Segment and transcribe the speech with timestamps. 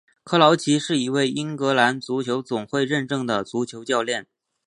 [0.23, 4.25] 克劳奇是一位英格兰足球总会认证的足球教练。